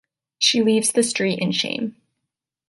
She 0.39 0.63
leaves 0.63 0.91
the 0.93 1.03
Street 1.03 1.37
in 1.37 1.51
shame. 1.51 1.95